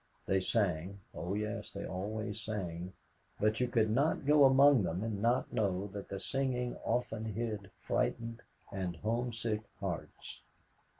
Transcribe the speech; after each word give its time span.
They 0.25 0.39
sang 0.39 0.99
oh, 1.13 1.35
yes, 1.35 1.71
they 1.71 1.85
always 1.85 2.41
sang; 2.41 2.93
but 3.39 3.59
you 3.59 3.67
could 3.67 3.91
not 3.91 4.25
go 4.25 4.45
among 4.45 4.81
them 4.81 5.03
and 5.03 5.21
not 5.21 5.53
know 5.53 5.91
that 5.93 6.09
the 6.09 6.19
singing 6.19 6.75
often 6.83 7.23
hid 7.23 7.69
frightened 7.83 8.41
and 8.71 8.95
homesick 8.95 9.61
hearts. 9.79 10.41